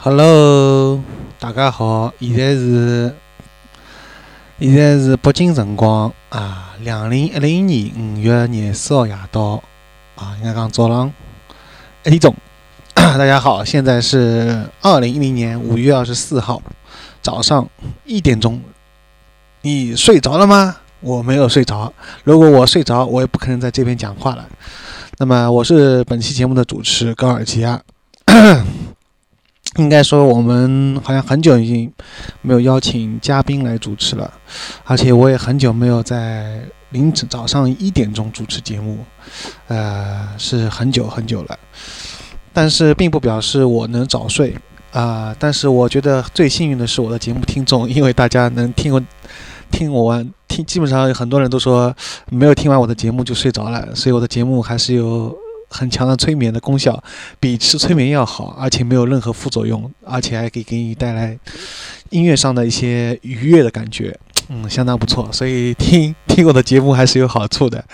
[0.00, 1.02] Hello，
[1.40, 3.12] 大家好，现在是
[4.60, 9.60] 现在是北京辰光啊，两零一零年五月廿四号夜到
[10.14, 11.12] 啊，应该讲早上
[12.04, 12.34] 一点钟。
[12.94, 16.62] 大家好，现在是二零一零年五月二十四号
[17.20, 17.68] 早上
[18.04, 18.62] 一点钟。
[19.62, 20.76] 你睡着了吗？
[21.00, 21.92] 我没有睡着。
[22.22, 24.46] 如果我睡着，我也不可能在这边讲话了。
[25.18, 27.82] 那么，我是本期节目的主持高尔基亚。
[29.78, 31.90] 应该说，我们好像很久已经
[32.42, 34.28] 没有邀请嘉宾来主持了，
[34.84, 36.60] 而且我也很久没有在
[36.90, 38.98] 凌晨早上一点钟主持节目，
[39.68, 41.56] 呃，是很久很久了。
[42.52, 44.52] 但是，并不表示我能早睡
[44.90, 45.32] 啊。
[45.38, 49.00] 但是，我觉得最幸运的是我的节目听众， 因为大家能听我
[49.70, 51.94] 听我完听，基本上很多人都说
[52.30, 55.32] 没有听完我的节目就睡着了，所以我的节目还是有。
[55.68, 57.02] 很强的催眠的功效，
[57.38, 61.38] 比吃催眠药好，而且没有任何副作用，而且还可以给你带来
[62.10, 65.28] 音乐上的一些愉悦的感觉，嗯，相当不错。
[65.30, 67.84] 所以听听我的节目还是有好处的。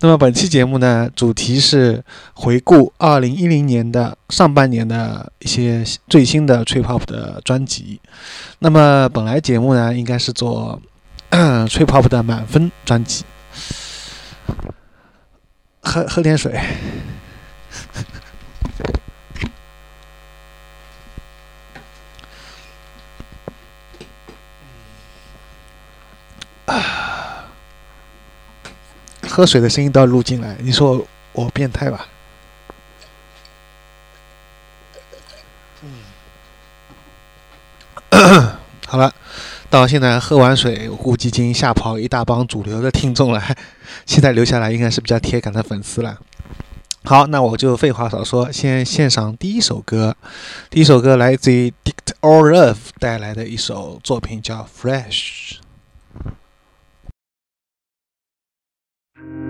[0.00, 2.02] 那么本期节目呢，主题是
[2.34, 8.00] 回顾二零一零年的上半年的一些最新的 trip hop 的专辑。
[8.58, 10.80] 那么本来节目呢，应该是做
[11.30, 13.24] trip hop 的满分专辑。
[15.82, 16.60] 喝喝点水。
[29.28, 32.06] 喝水的声音都要录进来，你说我变态吧？
[38.10, 38.10] 嗯，
[38.86, 39.12] 好了，
[39.68, 43.42] 到现在喝完水，我估计已经吓跑一大帮主流的听众了。
[44.06, 46.18] 现在留下来应该是比较铁杆的粉丝了。
[47.04, 50.16] 好，那我就废话少说，先献上第一首歌。
[50.68, 55.54] 第一首歌来自于 Dict or Love 带来的一首作品，叫《Fresh》。
[59.20, 59.49] thank you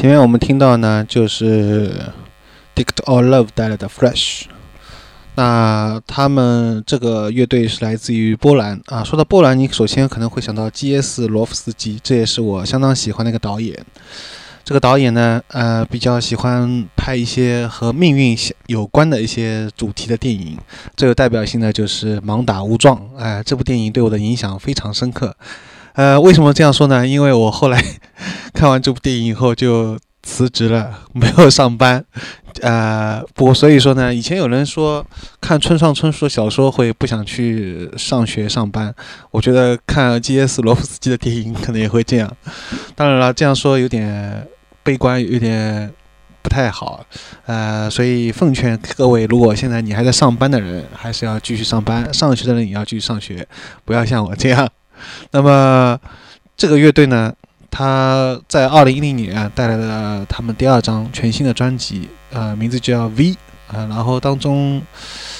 [0.00, 1.92] 前面我们听到呢，就是
[2.76, 4.44] Dict or Love 带来的 Fresh。
[5.34, 9.02] 那他们这个乐队是来自于波兰啊。
[9.02, 11.26] 说到波兰，你首先可能会想到 G.S.
[11.26, 13.76] 罗夫斯基，这也是我相当喜欢的一个导演。
[14.64, 20.56] 这个导演呢，呃，比较喜欢拍一些和命运有关的一些主题的电影。
[20.96, 22.96] 最有代表性的就是《盲打误撞》。
[23.16, 25.34] 哎，这部电影对我的影响非常深刻。
[25.98, 27.02] 呃，为什么这样说呢？
[27.04, 27.84] 因为我后来
[28.54, 32.04] 看完这部电影以后就辞职了， 没有上班。
[32.60, 35.04] 呃，不所以说呢，以前有人说
[35.40, 38.94] 看村上春树的小说会不想去上学上班，
[39.32, 40.62] 我觉得看 G.S.
[40.62, 42.32] 罗夫斯基的电影可能也会这样。
[42.94, 44.46] 当然了，这样说有点
[44.84, 45.92] 悲观，有点
[46.42, 47.04] 不太好。
[47.46, 53.44] 呃，所以奉劝各位，如果现在你还在上班的人，还是要继续上班；上学的人也要继续上学，
[53.84, 54.68] 不要像我这样。
[55.30, 55.98] 那么，
[56.56, 57.32] 这个乐队呢，
[57.70, 63.36] 他在二零一零年啊带来了他们第二张全新的专辑，呃，名字叫 V，
[63.68, 64.82] 啊，然后当中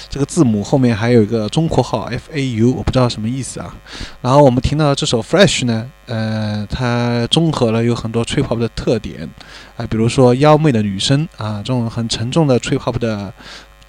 [0.08, 3.74] 这个字母后面还有一个中括号 F A U，我不知道什么意思啊。
[4.20, 9.28] 然后我们听到这首 Fresh 呢，呃，它综合了有很多吹 pop 的特点，
[9.76, 13.32] 啊，比如说妖媚的女声啊，这种很沉重的吹 pop 的。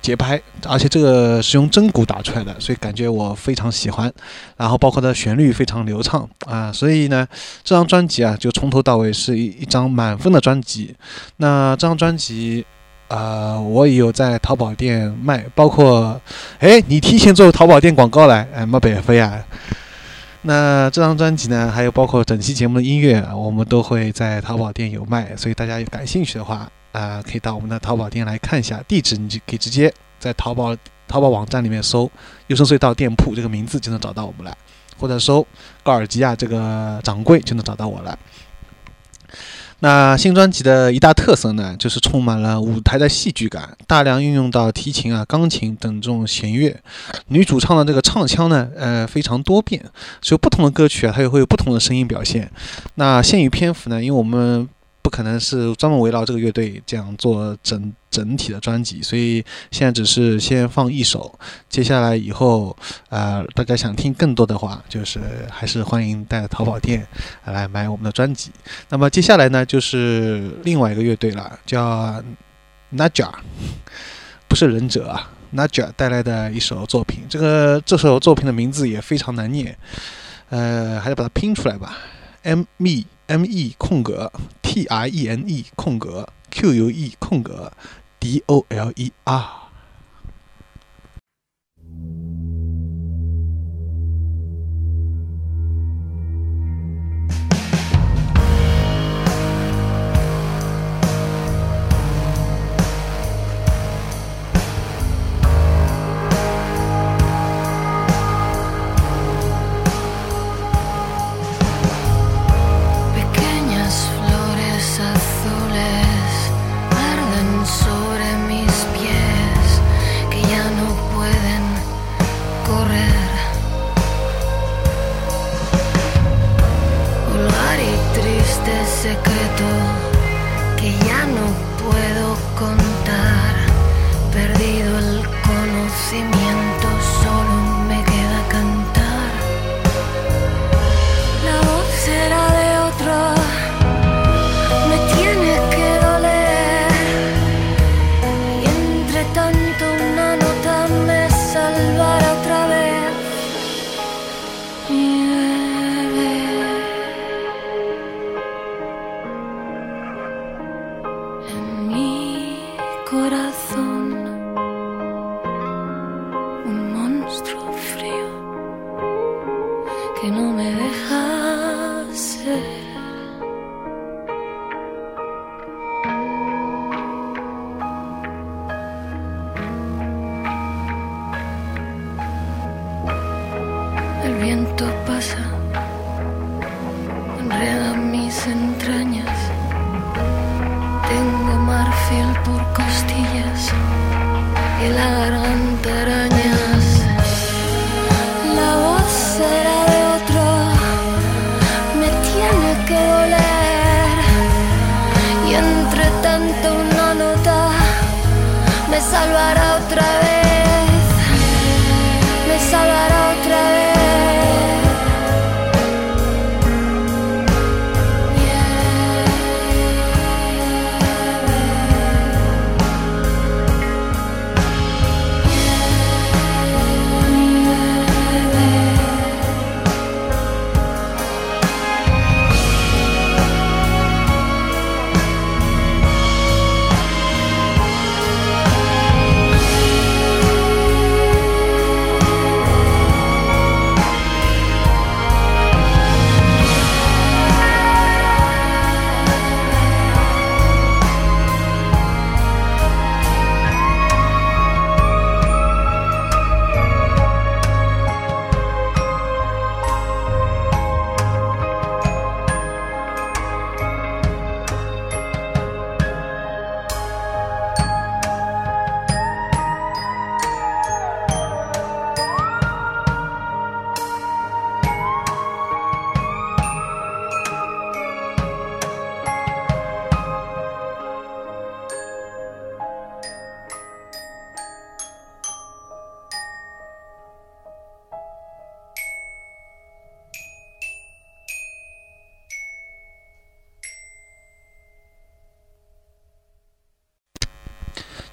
[0.01, 4.12] 节拍，而且这个是用真鼓打出来的，所以感觉我非常喜欢。
[4.57, 7.28] 然后包括它旋律非常流畅啊，所以呢，
[7.63, 10.96] 这张专辑啊，就从头到尾是一一张满分的专辑。
[11.38, 12.66] 那这张专辑，
[13.10, 16.19] 啊，我也有在淘宝店卖，包括，
[16.60, 19.44] 哎，你提前做淘宝店广告来，哎，没白费啊。
[20.41, 26.69] 那这张专辑呢，还有包括整期节目的音乐，我们都会在淘宝店有卖，所以大家有感兴趣的话。
[26.91, 30.75] 啊，可以到我们的淘宝店来看一下，地址你就可以直接在淘宝
[31.07, 32.09] 淘宝网站里面搜
[32.50, 34.57] “优胜隧道店铺”这个名字就能找到我们了，
[34.97, 35.45] 或者搜
[35.83, 38.18] “高尔基亚”这个掌柜就能找到我了。
[39.80, 46.80] 那新专辑的一大特色呢，就是充满了舞台的戏剧感，大量运用到提琴啊、钢琴等这种弦乐，
[47.28, 49.83] 女主唱的这个唱腔呢，呃，非常多变，
[50.21, 52.52] 所以不同的歌曲啊，它也会有不同的声音表现。
[52.95, 54.68] 那限于篇幅呢，因为我们。
[55.09, 61.37] 可能是专门围绕这个乐队这样做整整体的专辑，所以现在只是先放一首。
[61.69, 62.75] 接下来以后，
[63.09, 67.06] 呃，大家想听更多的话，就是还是欢迎在淘宝店
[67.45, 68.51] 来买我们的专辑。
[68.89, 72.23] 那么接下来呢，就是另外一个乐队了，叫
[72.94, 73.30] Naja，
[74.47, 77.23] 不是忍者啊，Naja 带来的一首作品。
[77.30, 79.78] 这个这首作品的名字也非常难念，
[80.49, 81.97] 呃，还是把它拼出来吧
[82.44, 83.04] ，M me。
[83.30, 84.31] M E 空格
[84.64, 87.71] T i E N E 空格 Q U E 空格
[88.19, 89.69] D O L E R。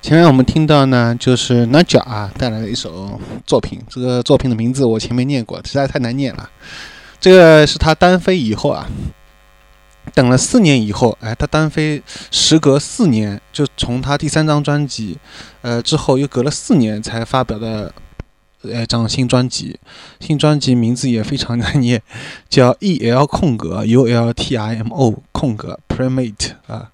[0.06, 6.48] 前面我们听到呢，就是 Naja 啊带来的一首作品，这个作品的名字我前面念过，实在太难念了。
[7.18, 8.86] 这个是他单飞以后啊，
[10.14, 15.18] 等了四年以后，哎，他单飞，时隔四年，就从他第三张专辑，
[15.62, 17.92] 呃之后又隔了四年才发表的。
[18.62, 19.78] 呃，张新专辑，
[20.18, 22.02] 新专辑名字也非常难念，
[22.48, 26.90] 叫 E L 空格 U L T I M O 空格 Primate 啊。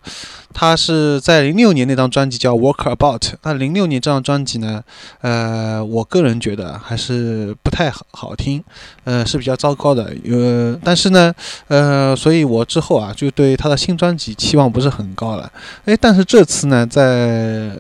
[0.53, 3.23] 他是在零六年那张专辑叫 Walk About。
[3.43, 4.83] 那零六年这张专辑呢，
[5.21, 8.63] 呃，我个人觉得还是不太好好听，
[9.05, 10.15] 呃，是比较糟糕的。
[10.31, 11.35] 呃，但是呢，
[11.69, 15.51] 呃，所以我之后啊，就对他的新专辑期望不是很高了。
[15.85, 17.73] 哎，但是这次呢，在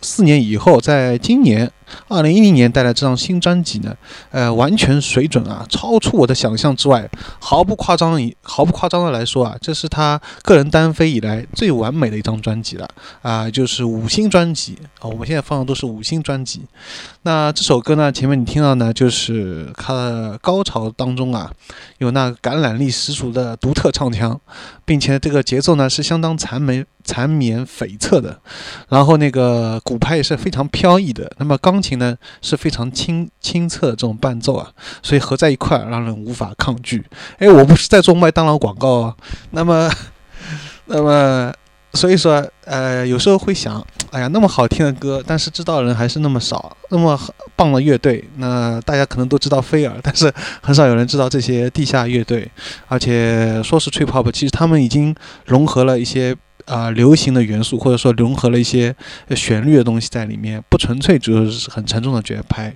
[0.00, 1.70] 四年以后，在今年。
[2.06, 3.92] 二零一零年带来这张新专辑呢，
[4.30, 7.10] 呃，完全水准啊，超出我的想象之外，
[7.40, 12.88] 毫不夸张，以毫不夸张的来说啊，这是他个人单飞以来最完美的一张专辑了
[13.22, 16.62] 啊，就是五星专辑啊，我们现在放的都是五星专辑。
[17.22, 21.50] 那这首歌呢，前面你听到呢，就是它的高潮当中啊，
[21.98, 24.40] 有那感染力十足的独特唱腔，
[24.84, 26.86] 并且这个节奏呢是相当缠绵。
[27.02, 28.38] 缠绵悱恻的，
[28.90, 34.70] 然后那个鼓拍也是非常飘逸的，那么钢琴呢是非常清清澈的这种伴奏啊，
[35.02, 37.02] 所以合在一块让人无法抗拒。
[37.38, 39.16] 哎，我不是在做麦当劳广告啊，
[39.52, 39.90] 那么，
[40.86, 41.52] 那么，
[41.94, 47.18] 所以说，呃，有时候会想， 哎呀，那么好听的歌，但是知道的人还是那么少，那么
[47.56, 52.50] 棒的乐队，那大家可能都知道菲尔，但是很少有人知道这些地下乐队，
[52.88, 55.14] 而且说是吹 pop，其实他们已经
[55.46, 56.36] 融合了一些。
[56.66, 58.94] 啊，流行的元素，或者说融合了一些
[59.34, 62.72] 旋律的东西在里面，不纯粹就是很沉重的节拍。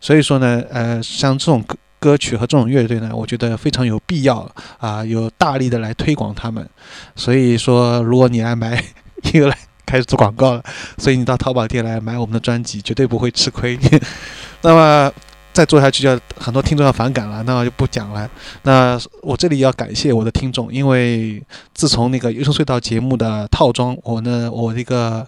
[0.00, 1.62] 所以说呢，呃，像这种
[1.98, 6.68] 歌曲和这种乐队呢，我觉得非常有必要啊，有大力的来推广他们。
[7.14, 8.82] 所以说，如果你来买，
[9.34, 10.62] 又来开始做广告了，
[10.98, 13.78] 所以你到淘宝店来买我们的专辑，绝对不会吃亏。
[14.62, 15.12] 那么。
[15.56, 18.28] 再做下去就很多听众要反感了，那我就不讲了。
[18.64, 25.26] 那我这里要感谢我的听众，因为自从那个优声隧道节目的套装，我呢，我这个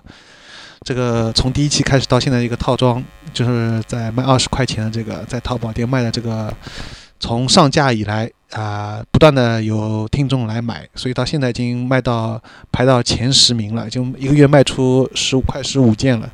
[0.83, 6.53] 这个从第一期开始到现在一个套装，就是在卖二十块钱的这个，在淘宝店卖的这个，
[7.21, 12.41] 从上架以来啊，不断的有听众来买，所以到现在已经卖到
[12.73, 16.31] 排到前十名了，就一个月卖出十五块十五件了。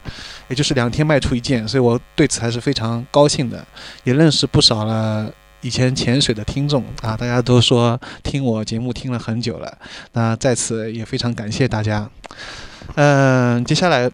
[0.49, 3.65] 也就是两天卖出一件，所以我对此还是非常高兴的。
[4.05, 5.33] 也认识不少了
[5.63, 9.79] 以前潜水的听众啊，大家都说听我节目听了很久了。
[10.13, 12.09] 那在此也非常感谢大家。
[12.97, 14.09] 嗯，接下来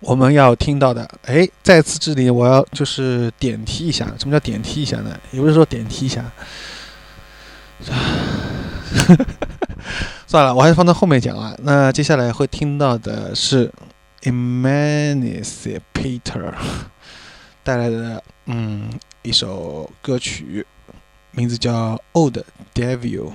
[0.00, 4.06] 我们要听到的，哎，在此这里我要就是点题一下。
[4.18, 5.18] 什么叫点题一下呢？
[5.32, 6.24] 也不是说点题一下，
[10.26, 11.54] 算了，我还是放到后面讲啊。
[11.62, 13.70] 那接下来会听到的是。
[14.22, 16.52] Emancipator
[17.62, 18.90] 带来的嗯
[19.22, 20.66] 一首歌曲，
[21.30, 22.38] 名字叫《Old
[22.74, 23.26] Devil》。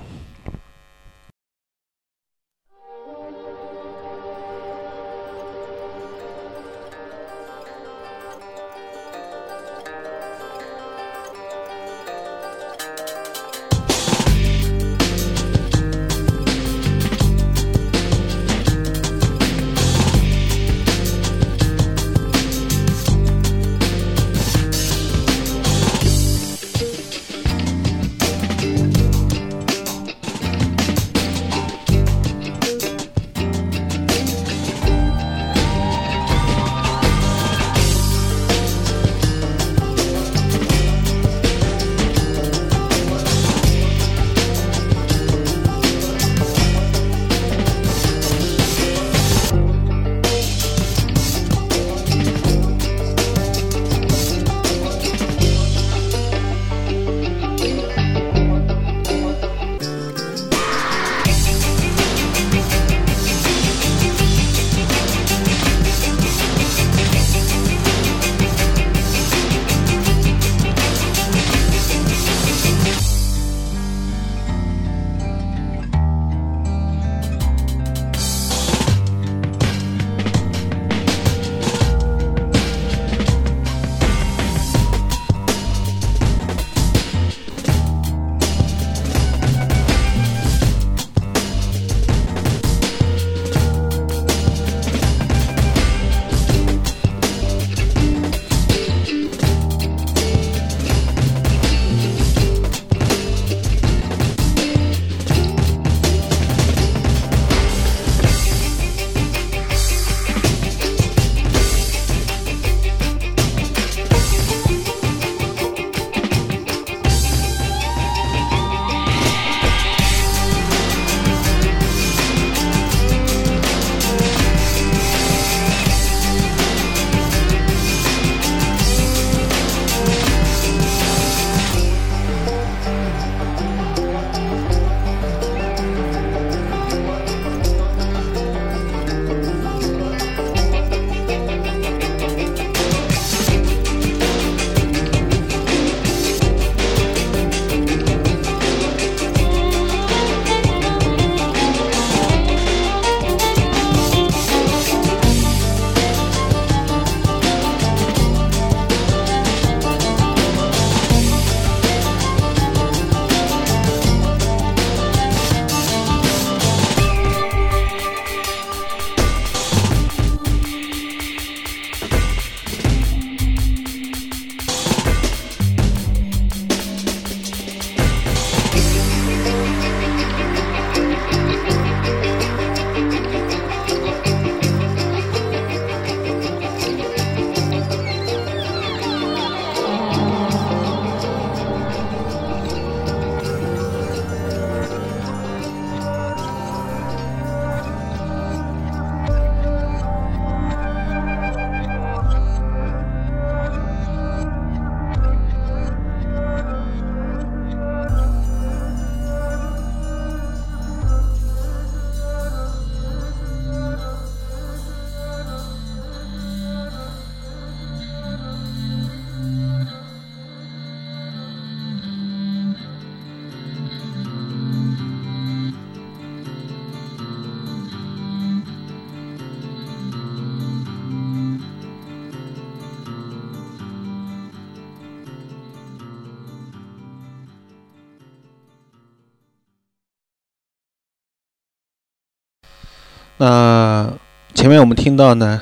[244.83, 245.61] 我们听到呢，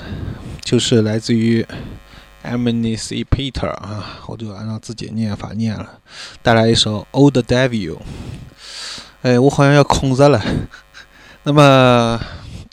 [0.61, 1.63] 就是来自于
[2.43, 5.87] amnesi peter 啊，我就按照自己念法念了，
[6.41, 7.97] 带来一首《Old Devil》。
[9.21, 10.43] 哎，我好像要空着了。
[11.43, 12.19] 那么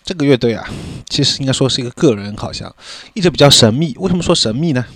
[0.02, 0.66] 这个乐队啊，
[1.10, 2.74] 其实应该说是一个个人，好像
[3.12, 3.94] 一直比较神秘。
[3.98, 4.86] 为什么说神秘呢？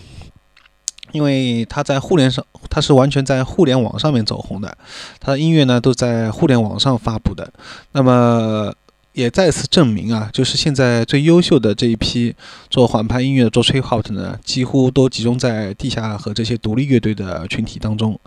[1.12, 4.74] 因为他在互联上，他是完全在互联网上面走红的，
[5.20, 7.52] 他的音乐呢都在互联网上发布的。
[7.90, 8.72] 那么
[9.12, 12.34] 也再次证明啊，就是现在最优秀的这一批
[12.70, 18.18] 做缓拍音乐的、做吹 hot 呢，几乎都集中在地下和这些独立乐队的群体当中。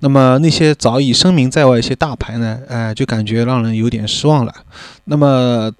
[0.00, 4.54] 那么那些早已声名在外一些大牌呢，哎，就感觉让人有点失望了。
[5.04, 5.72] 那么《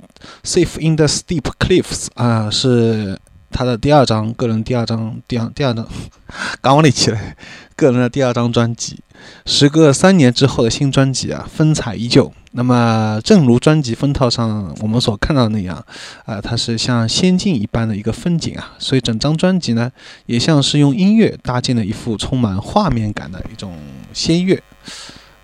[0.44, 3.18] Safe in the Steep Cliffs》啊，是。
[3.48, 5.86] 他的第二张个人第二张第二第二张，
[6.60, 7.34] 刚往里起来，
[7.74, 8.98] 个人的第二张专辑，
[9.44, 12.32] 时隔三年之后的新专辑啊，风采依旧。
[12.52, 15.84] 那么，正如专辑封套上我们所看到的那样，
[16.24, 19.92] 啊，它是像仙境一般的一个风景啊，所以整张专辑呢，
[20.24, 23.76] 也像是用音乐搭建了一幅充满画面感的一种
[24.12, 24.62] 仙乐，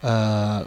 [0.00, 0.66] 呃。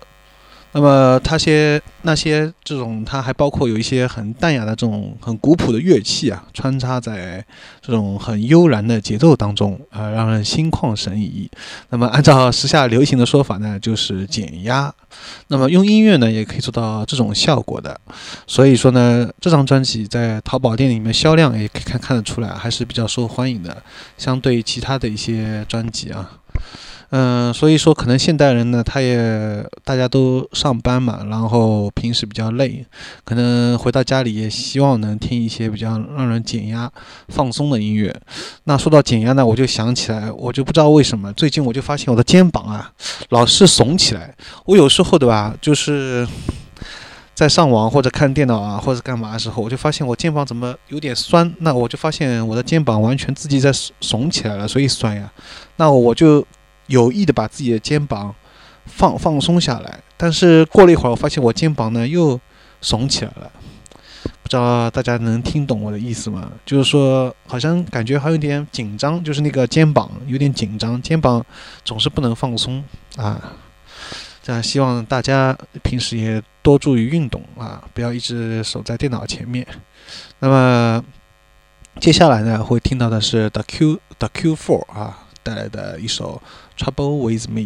[0.78, 7.42] 那么，它些那些这种，它还包括有一些很淡雅的这种很古朴的乐器啊，穿插在
[7.82, 11.50] 这种很悠然的节奏当中啊，让人心旷神怡。
[11.92, 14.94] 那么，按照时下流行的说法呢，就是减压。
[15.48, 17.98] 那么，用音乐呢，也可以做到这种效果的。
[18.46, 23.82] 所以说呢，这张专辑在淘宝店里面销量也可以看看得出来，还是比较受欢迎的，
[24.18, 26.30] 相对其他的一些专辑啊。
[27.18, 32.86] 嗯，所以说可能现代人呢，他也大家都上班嘛，然后平时比较累，
[33.24, 36.92] 可能回到家里也希望能听一些比较让人减压、
[37.30, 38.14] 放松的音乐。
[38.66, 42.92] 那说到减压呢，我就想起来，我就不知道为什么最近我就发现我的肩膀啊
[43.30, 44.36] 老是耸起来。
[44.66, 46.28] 我有时候对吧，就是
[47.34, 51.50] 在上网或者看电脑啊或者干嘛的时候，我就发现我肩膀怎么有点酸。
[51.60, 55.32] 那我就发现我的肩膀完全自己在耸起来了，所以酸呀。
[55.78, 56.46] 那我就。
[56.88, 58.34] 有意的把自己的肩膀
[58.86, 62.40] 放放松下来，但是过了一会儿，我发现我肩膀呢又
[62.82, 63.52] 耸起来了。
[64.42, 66.52] 不知道大家能听懂我的意思吗？
[66.64, 71.44] 就是说，好像感觉还有点紧张，就是那个肩膀有点紧张，肩膀
[71.84, 72.84] 总是不能放松
[73.16, 73.42] 啊。
[74.44, 79.66] 这样，希望大家平时也多注意运动啊，不要一直守在电脑前面。
[80.38, 81.04] 那么
[82.00, 85.25] 接下来呢，会听到的是 The Q The Q Four 啊。
[85.45, 86.41] 带来的一首《
[86.83, 87.61] Trouble with Me》。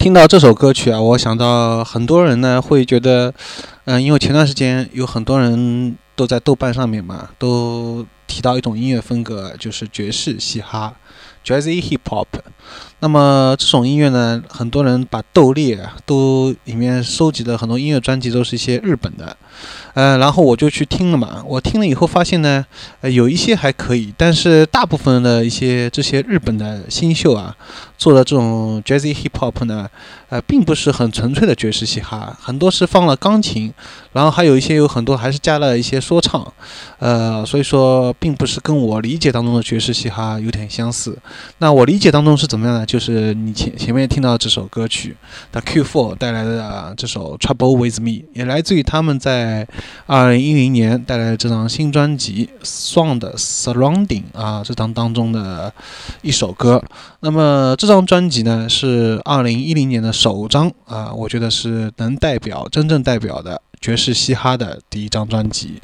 [0.00, 3.34] 听到这首歌曲啊，我想到很多人呢会觉得，
[3.84, 10.94] 嗯，因为前段时间有很多人都在豆瓣上面嘛，都提到一种音乐风格，就是爵士嘻哈。
[11.44, 12.26] （Jazzy Hip Hop）。
[13.02, 19.34] 那么这种音乐呢，很多人把豆列都里面收集的很多音乐专辑都是一些日本的。
[19.94, 21.42] 呃，然后我就去听了嘛。
[21.46, 22.64] 我听了以后发现呢，
[23.00, 27.56] 呃，有一些还可以，但是大部分的一些这些日本的新秀啊，
[27.96, 29.88] 做的这种 jazzy hip hop 呢，
[30.28, 33.72] 呃，并不是很纯粹的爵士嘻哈，很多是放了钢琴，
[34.12, 36.46] 然后还有一些有很多还是加了一些说唱，
[36.98, 41.18] 呃，所以说并不是跟我理解当中的爵士嘻哈有点相似。
[41.58, 42.86] 那我理解当中是怎么样呢？
[42.86, 45.16] 就是你前前面听到这首歌曲
[45.52, 49.66] 的 Q4 带来的这首 Trouble with Me，也来自于他们在。
[50.06, 55.72] 二零一零年带来的这张新专辑《Sound Surrounding》啊，这张当中的
[56.22, 56.82] 一首歌。
[57.20, 65.80] 那么这张专辑呢，是二零一零年的首张啊，我觉得是能代表真正代表的爵士嘻哈的第一张专辑。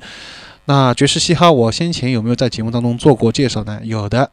[0.65, 3.81] 那爵士嘻哈，我先前有没有在节目当中做过介绍呢？
[3.85, 4.29] 有的，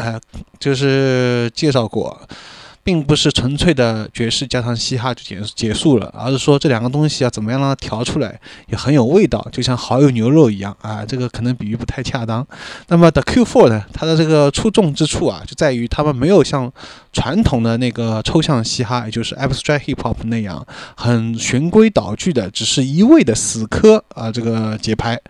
[0.00, 0.18] 呃，
[0.58, 2.18] 就是介绍过。
[2.82, 11.04] 并不是纯粹的爵士加上嘻哈就结结束了，而是说这两个东西啊，怎么样让它调出来也很有味道，就像蚝油牛肉一样啊。
[11.04, 12.46] 这个可能比喻不太恰当。
[12.88, 16.72] 那么 The Q4 呢，它的这个出众之处啊，就在于他们没有像
[17.12, 20.66] 传统的那个抽象嘻哈，也就是 Abstract Hip Hop 那样
[20.96, 25.20] 很循规蹈矩的，只是一味的死磕啊这个节拍，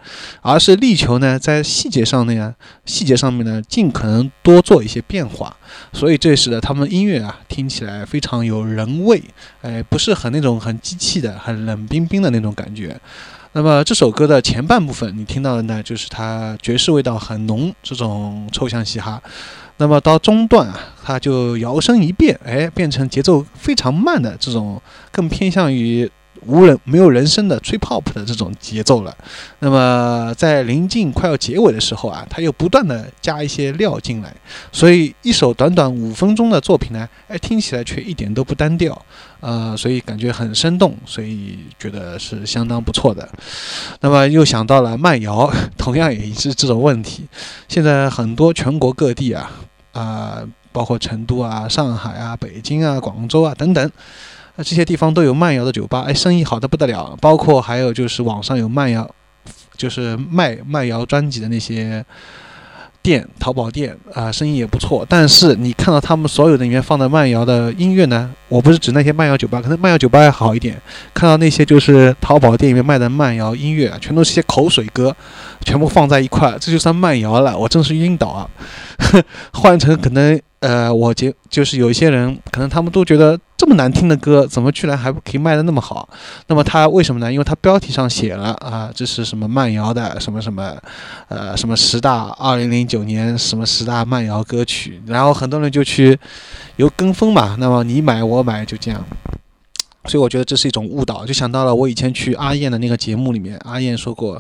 [0.43, 5.57] 而是力求呢在细节上呢，细节上面呢尽可能多做一些变化。
[5.93, 9.23] 所以这使得他们音乐啊听起来非常有人味，
[9.61, 12.99] 哎，不是很那种很机器的、很冷冰冰的那种感觉。
[13.53, 19.21] 那么这首歌的前半部分你听到的呢，就是它爵士味道很浓这种抽象嘻哈。
[19.77, 24.81] 那么到中段啊，它就摇身一变，哎，变成节奏非常慢的这种，
[25.13, 26.11] 更偏向于。
[26.47, 29.17] 无人没有人声的吹泡泡的这种节奏了，
[29.59, 34.35] 那么在临近快要结尾的时候啊，他又不断的加一些料进来，
[34.73, 39.01] 所以一首短短五分钟的作品呢，哎，听起来却一点都不单调，
[39.41, 43.29] 呃，所以感觉很生动，所以觉得是相当不错的。
[44.01, 47.27] 那么又想到了慢摇，同样也是这种问题，
[47.69, 49.51] 现在很多全国各地啊，
[49.93, 53.91] 啊，包括成都啊、上海啊、北京啊、广州啊等等。
[54.61, 57.17] 那这些地方都有慢摇的酒吧，哎，生意好的不得了。
[57.19, 59.11] 包括还有就是网上有慢摇，
[59.75, 62.05] 就是卖慢摇专辑的那些
[63.01, 65.03] 店，淘宝店啊，生意也不错。
[65.09, 68.31] 但是你看到他们所有的里面放的慢摇的音乐呢？
[68.51, 70.79] 我不是指那些慢摇酒吧，可能慢摇酒吧还好一点。
[71.15, 75.17] 看到那些就是淘宝店里面卖的慢摇音乐啊，全都是些口水歌，
[75.65, 77.57] 全部放在一块，这就算慢摇了。
[77.57, 78.47] 我真是晕倒啊！
[79.55, 80.39] 换成可能。
[80.61, 86.07] 呃，我觉就是有一些人，可能他们都觉得这么难听的歌，怎么居然还可以卖的那么好？
[86.49, 87.33] 那么他为什么呢？
[87.33, 90.77] 因为他标题上写了啊，这是什么慢摇的什么什么，
[91.29, 96.19] 呃，什么十大二零零九年什么十大慢摇歌曲，然后很多人就去
[96.77, 97.57] 有跟风嘛。
[97.59, 99.03] 那么你买我买就这样，
[100.05, 101.25] 所以我觉得这是一种误导。
[101.25, 104.39] 就想到了我以前去阿燕的那个节目里面，阿燕说过，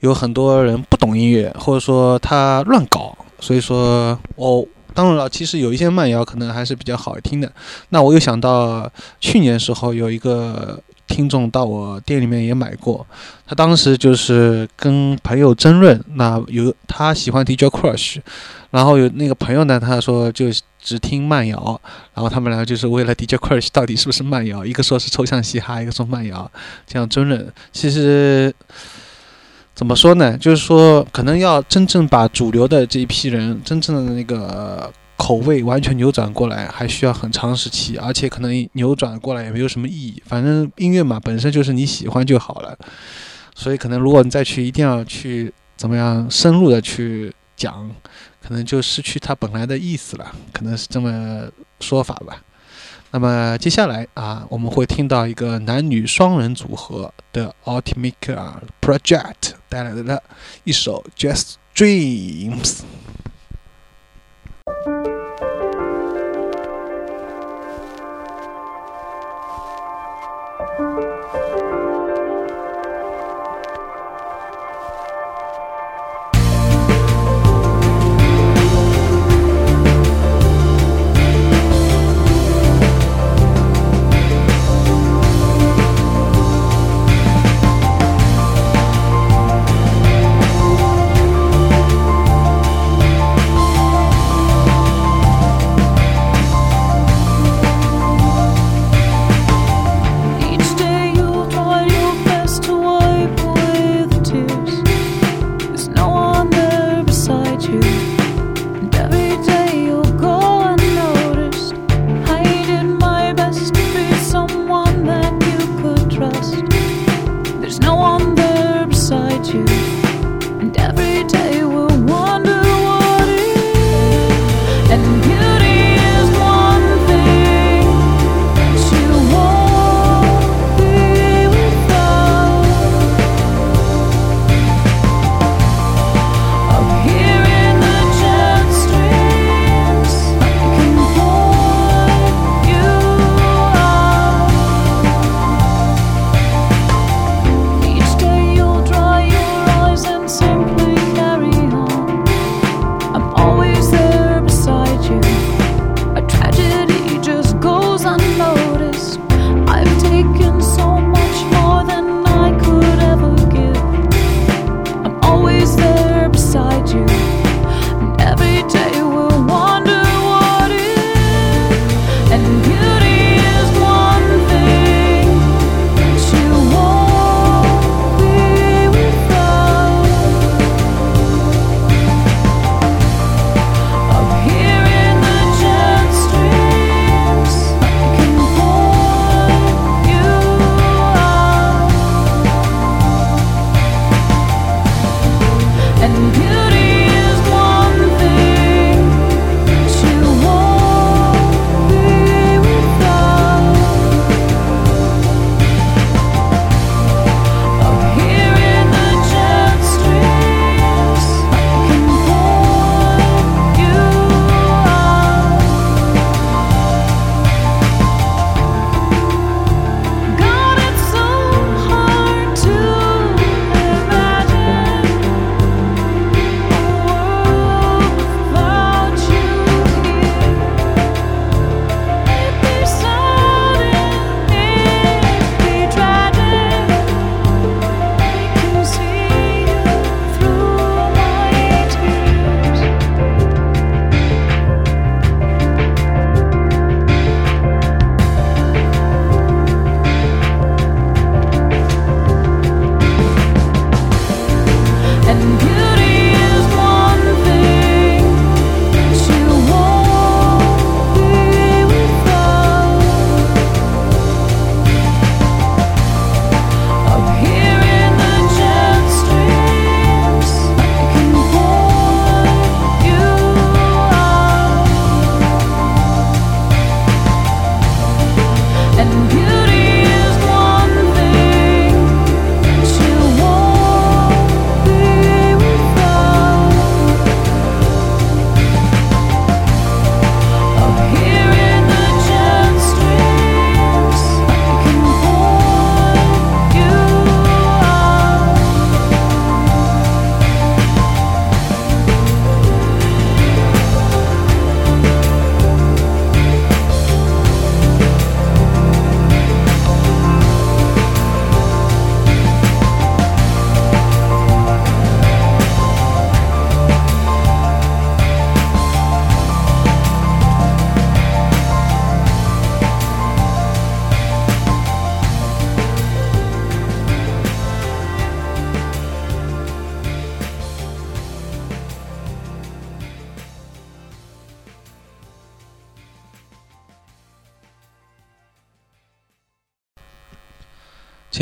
[0.00, 4.66] 有很多人不懂音乐，或者说他乱搞，所以说我。
[4.92, 7.50] 当然了，其实有一些慢摇可能还是比较好听的。
[7.88, 13.06] 那我又想到去年时候有一个听众到我店里面也买过，
[13.46, 18.18] 他当时就是跟朋友争论，那有他喜欢 DJ Crush，
[18.70, 20.46] 然后有那个朋友呢，他说就
[20.80, 21.80] 只听慢摇，
[22.14, 26.50] 然后他们两个就是为了 DJ Crush 到底是不是慢摇，一个说是抽象嘻哈，一个说慢摇，
[26.86, 27.52] 这样争论。
[27.72, 28.54] 其实。
[29.82, 30.38] 怎么说呢？
[30.38, 40.22] 就是说，可能要真正把主流的这一批人真正的那个口味完全扭转过来，还需要很长时期，而且可能扭转过来也没有什么意义。
[40.24, 42.78] 反正音乐嘛，本身就是你喜欢就好了。
[43.56, 47.90] 所以，可能如果你再去一定要去怎么样深入的去讲，
[48.40, 50.32] 可能就失去它本来的意思了。
[50.52, 51.42] 可能是这么
[51.80, 52.40] 说法吧。
[53.14, 58.14] 那么接下来啊，我们会听到一个男女双人组合的 Ultimate
[58.80, 60.22] Project 带来的
[60.64, 62.80] 一首《Just Dreams》。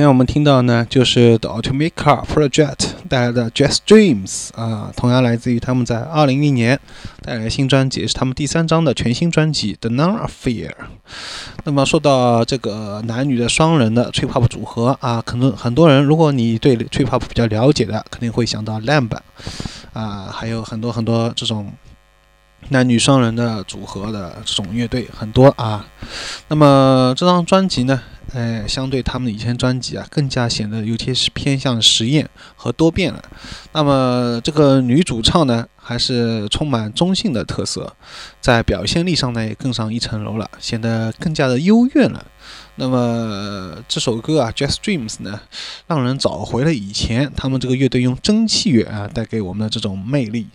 [0.00, 6.80] 今天我们听到呢，就是 The Automaker Project 带来的 Just Dreams 啊，同样来自于他们在2010年
[7.20, 10.70] 带来的新专辑，也是他们第三张的全新专辑 The Non Affair。
[11.64, 19.14] 那么说到这个男女的双人的 Trip Hop 组合啊，可能很多人，如果你对 Trip Hop 比较了解的，肯定会想到 Lamb
[19.92, 21.70] 啊，还有很多很多这种
[22.68, 25.86] 男女双人的组合的这种乐队很多啊。
[26.48, 28.00] 那么这张专辑呢？
[28.32, 33.20] 哎，相对他们以前专辑啊，更加显得有些是偏向实验和多变了。
[33.72, 37.92] 那么这个女主唱呢，还是充满中性的特色，
[38.40, 42.24] 在表现力上呢也更上一层楼了，显得更加的幽怨了。
[42.76, 45.40] 那么这首歌啊，《Just Dreams》呢，
[45.88, 50.46] 让人找回了以前他们这个乐队用蒸汽乐啊带给我们的这种魅力。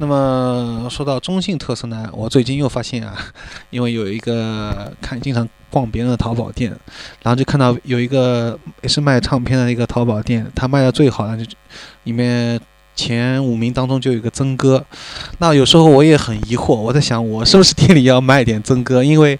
[0.00, 3.14] 那么说到中性特色呢，我最近又发现啊，
[3.68, 6.70] 因为有一个看经常逛别人的淘宝店，
[7.22, 11.52] 然后就看到有一个也是卖唱片的一个淘宝店，他卖的最好的就
[12.04, 12.58] 里面
[13.00, 14.84] 前五名当中就有一个曾哥。
[15.38, 19.38] 那有时候我也很疑惑，我在想我是不是店里要卖点曾哥，因为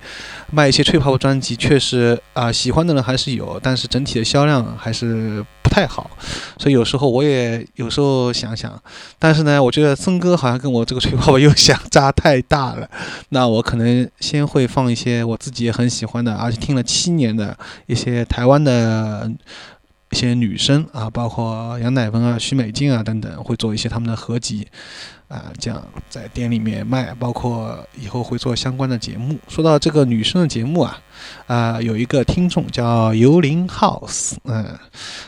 [0.51, 5.71] 卖一些吹泡泡专辑确实啊喜欢的人还是有，但是整体的销量还是不。
[5.71, 6.11] 太好，
[6.59, 8.73] 所以有时候我也有时候想想，
[9.21, 12.91] 但是呢，我觉得曾哥好像跟我这个吹泡泡又相差太大了。
[13.29, 17.57] 那我可能先会放一些我自己也很喜欢的，而且听了七年的
[17.87, 19.31] 一些台湾的
[20.11, 24.67] 一些女生啊，包括杨乃文啊、徐美静啊等等，会做一些他们的合集。
[25.29, 29.39] 啊，这样在店里面卖，包括以后会做相关的节目。
[29.47, 30.99] 说到这个女生的节目啊，
[31.47, 34.77] 啊，有一个听众叫游林 House，嗯，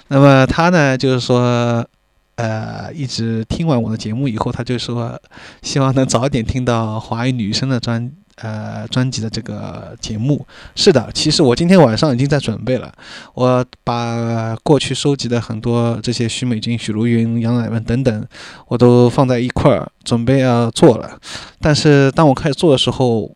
[0.08, 1.86] 那么他呢，就是说，
[2.34, 5.16] 呃，一直听完我的节目以后，他就说，
[5.62, 8.10] 希望能早点听到华语女生的专。
[8.36, 12.92] 呃，专辑的这个节目是的，其实我今天晚上已经在准备了。
[13.34, 18.26] 我把过去收集的很多这些许美静、许茹芸、杨乃文等等，
[18.68, 21.18] 我都放在一块儿，准备要做了。
[21.60, 23.30] 但是当我开始做的时候，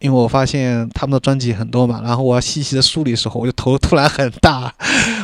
[0.00, 4.72] 因为我发现他们的专辑很多嘛，然后我要细细的梳理的时候，我就头突然很大。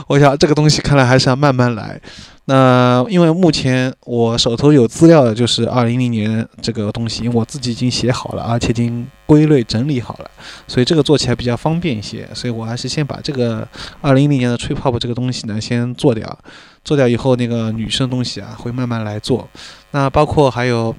[0.08, 2.00] 我想这个东西看来还是要慢慢来。
[2.46, 10.30] 那因为目前我手头有资料的就是二零零年这个东西，因为我自己已经写好了，而且已经归类整理好了，
[10.68, 12.28] 所以这个做起来比较方便一些。
[12.34, 13.66] 所以我还是先把这个
[14.00, 16.38] 二零零年的吹泡泡这个东西呢先做掉，
[16.84, 19.48] 做掉以后那个女生东西啊会慢慢来做。
[19.92, 20.94] 那包括还有。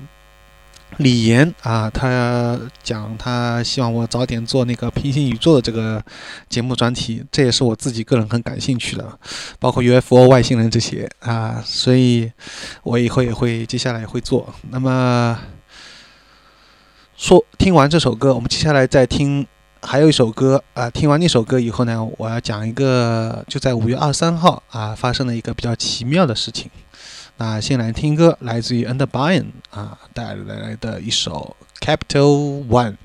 [0.97, 6.01] 李岩啊，他讲他希望我早点做那个平行宇宙的这个
[6.47, 9.19] 节目专题，这也是我自己个人很感兴趣的，
[9.59, 12.31] 包括 UFO 外星人这些啊，所以
[12.83, 14.53] 我以后也会接下来也会做。
[14.69, 15.37] 那么
[17.17, 19.45] 说听完这首歌，我们接下来再听
[19.81, 26.71] 还有一首歌啊，听完那首歌以后呢，我要讲一个就在五月二十三号啊发生了一个比较奇妙的事情。
[27.37, 32.95] 那先来听歌，来自于 u n d e r b y a n 啊带来的一首 Capital One。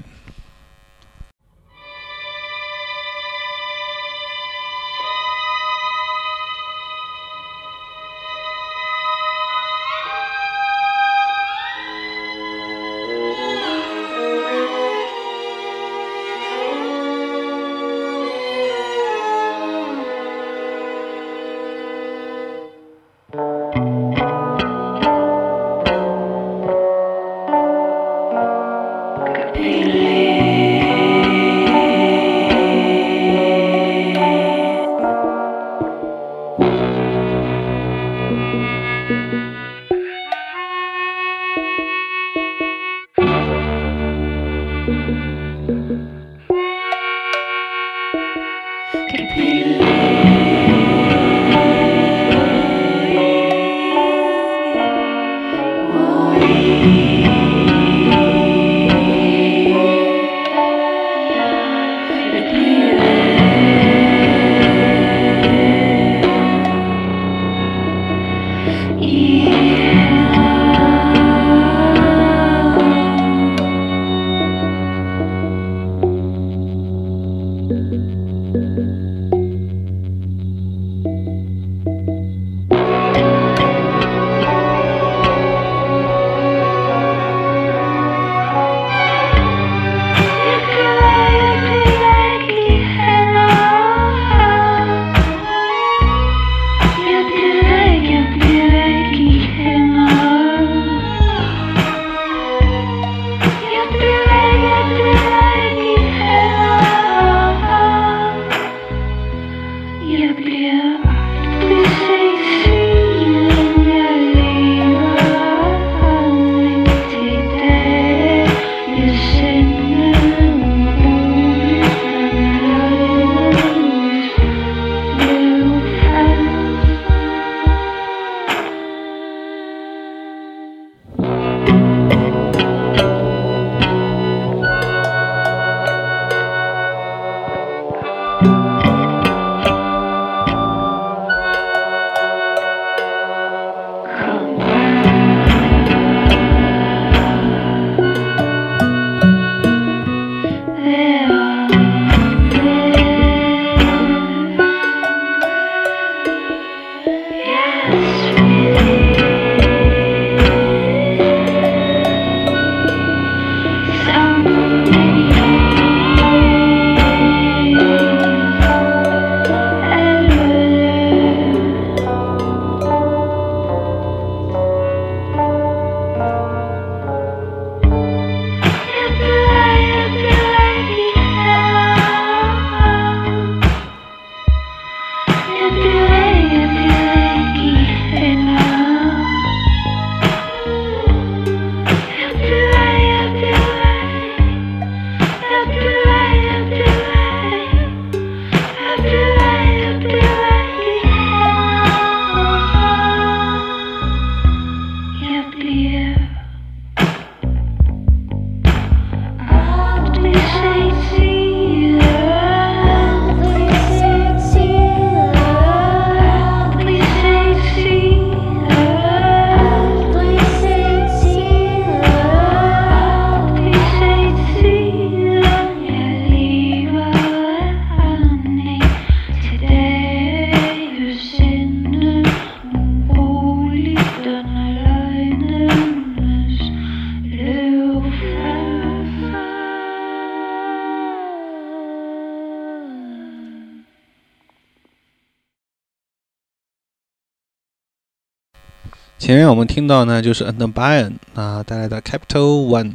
[249.51, 252.93] 我们听到呢，就是 Under Bayon 啊带来的 Capital One，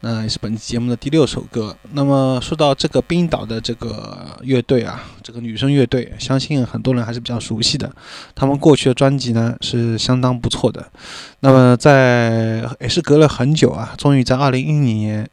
[0.00, 1.76] 那也是本期节目的第六首歌。
[1.92, 7.92] 那么说到这个冰岛的这个乐队啊，这个女生乐队，相信很多人还是比较熟悉的。
[8.34, 10.90] 他们过去的专辑呢是相当不错的。
[11.40, 15.28] 那么在也是隔了很久啊，终于在二零一零年，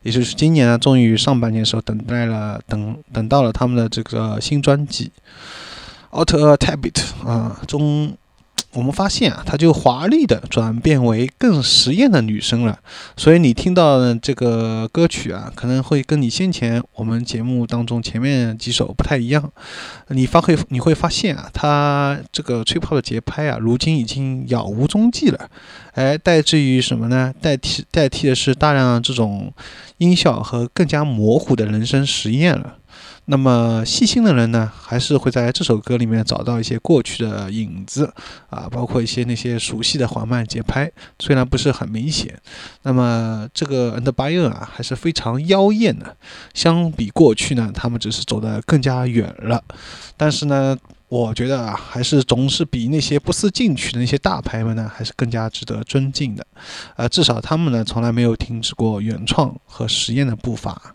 [0.00, 5.12] 也就是今年啊，终于上半年的时候等待了，等等到了他们的这个新专辑
[6.18, 6.94] 《Out a Tabit》
[7.28, 8.16] 啊中。
[8.74, 12.78] 我们发现啊，她就华丽的转变为更实验的女生了。
[13.16, 19.50] 所以你听到的这个歌曲啊，可能会跟你先前我们节目当中前面几首不太一样。
[20.08, 25.48] 你发会你会发现啊，她这个吹泡的节拍啊，如今已经杳无踪迹了。
[25.92, 27.32] 哎，代之于什么呢？
[27.40, 29.52] 代替代替的是大量这种
[29.98, 32.74] 音效和更加模糊的人声实验了。
[33.26, 38.12] 那么细心的人呢，还是会在这首歌里面找到一些过去的影子
[38.50, 42.38] 啊，包括一些那些熟悉的缓慢节拍，虽然不是很明显。
[42.82, 46.16] 那么这个 And Bayon 啊，还是非常妖艳的。
[46.52, 49.64] 相比过去呢，他们只是走得更加远了。
[50.18, 50.76] 但是呢，
[51.08, 56.46] 我觉得啊，还是总是比那些不思进取的那些大牌们呢，还是更加值得尊敬的。
[56.96, 60.93] 呃，至少他们呢，从来没有停止过原创和实验的步伐。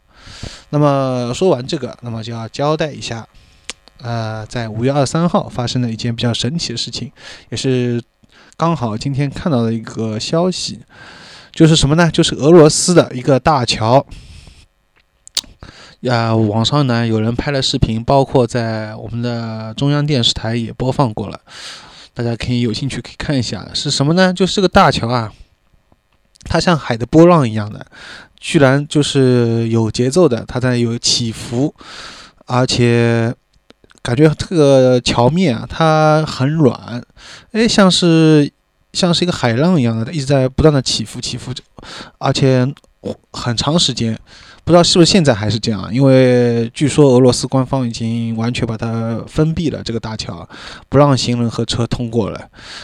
[0.70, 3.28] 那么说完这个，那么就要交代一下，
[4.02, 7.12] 呃，在五月二十三号发生了一件比较神奇的事情，
[7.50, 8.02] 也是
[8.56, 10.82] 刚好今天看到的一个消息，
[11.52, 12.12] 就是什么呢？
[12.12, 14.06] 就是俄罗斯的一个大桥，
[16.02, 21.42] 呀，网上呢有人拍了视频，包括在我们的中央电视台也播放过了，
[22.14, 24.32] 大家可以有兴趣可以看一下，是什么呢？
[24.32, 25.34] 就是这个大桥啊，
[26.44, 27.86] 它像海的波浪一样的。
[28.40, 31.74] 居然就是有节奏的，它在有起伏，
[32.46, 33.34] 而且
[34.02, 37.04] 感觉这个桥面啊，它很软，
[37.52, 38.50] 哎，像是
[38.94, 41.54] 像是一个海浪一样的，一直在不断的起伏起伏，
[42.18, 42.66] 而且
[43.32, 44.18] 很长时间。
[44.70, 45.92] 不知道是不是现在还是这样？
[45.92, 50.48] 因为据说俄罗斯官方已经完全把它封闭了，这个大桥
[50.88, 52.40] 不让行人和车通过了。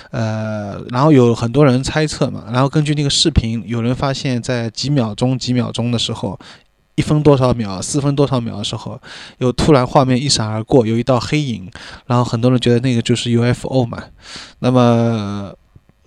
[0.10, 6.40] 呃，然后有很多人猜测嘛，然后根据那个视频，有人发现，在几秒钟、几秒钟的时候，
[6.96, 9.00] 一分多少秒、四分多少秒的时候，
[9.38, 11.70] 有突然画面一闪而过，有一道黑影，
[12.08, 14.06] 然后很多人觉得那个就是 UFO 嘛。
[14.58, 15.54] 那么。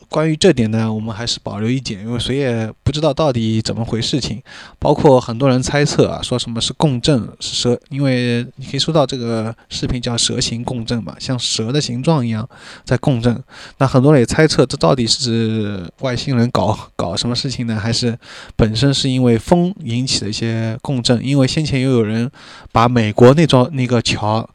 [0.09, 4.43] 关于这点呢，我们还是保留意见，因为谁也不知道到底怎么回事情。
[4.79, 12.49] 包括很多人猜测啊，说什么是共振是蛇，因为你可以收到这个视频叫蛇形共振嘛，像蛇的形状一样
[12.85, 13.43] 在共振。
[13.79, 18.19] 那很多人也猜测，这到底是指外星人搞搞什么事情呢，还是
[18.57, 21.25] 本身是因为风引起的一些共振？
[21.25, 22.31] 因为先前又有人
[22.73, 24.49] 把美国那座那个桥。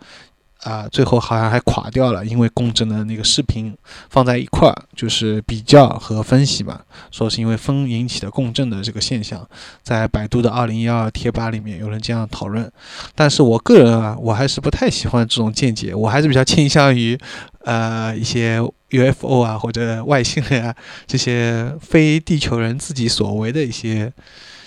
[0.63, 3.75] 啊，最后好像还垮掉了，因为共振的那个视频
[4.09, 9.45] 放在一块儿，就是比较和分析吧，说是因为风引起的共振的这个现象，
[9.81, 12.71] 在百度的二零一二贴吧里面有人这样讨论，
[13.13, 17.19] 但是我个人啊，我还是不太喜欢这种见解，我还是比较倾向于，
[17.65, 18.59] 呃，一些
[18.89, 24.13] UFO 啊或者外星人啊这些非地球人自己所为的一些。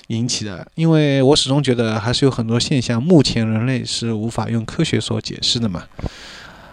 [0.09, 5.83] 引起的，因为我始终觉得还是有很多现象，目前人类是无法用科学所解释的嘛。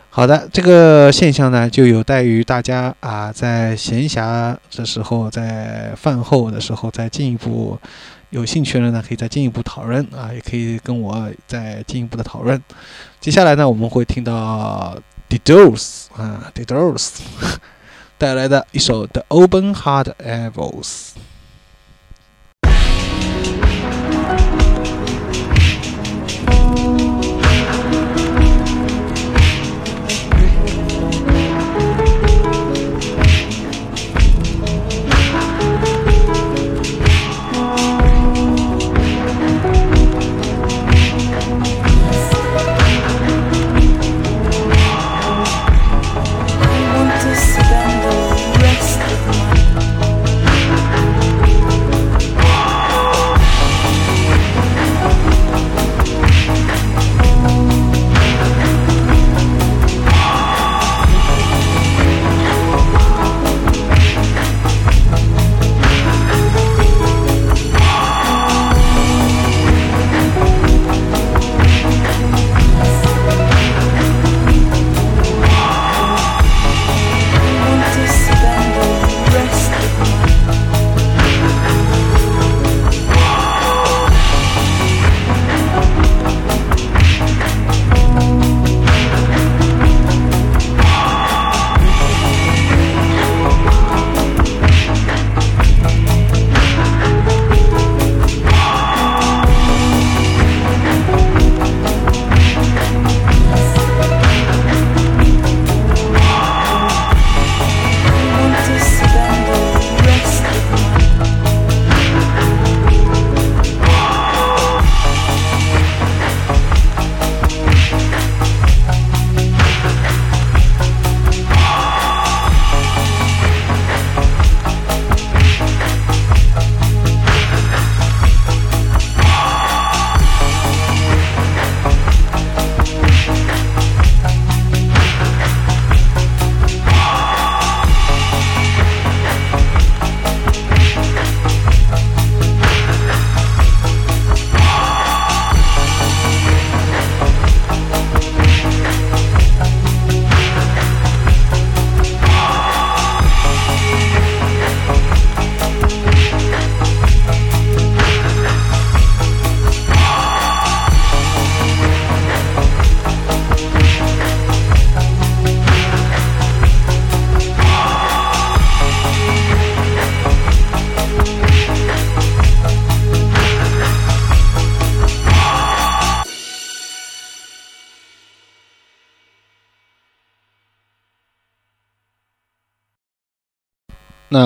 [0.10, 7.80] 好的，这个现象呢，就有待于大家啊，在闲暇的时候，在饭后的时候，再进一步
[8.30, 12.62] 有兴趣的人呢，可以再进一步讨论啊，也可以跟我再进一步的讨论。
[13.20, 14.96] 接下来呢，我们会听到
[15.30, 17.10] The Doors 啊，The Doors
[18.20, 21.14] 带来的一首 The Open Heart Evils。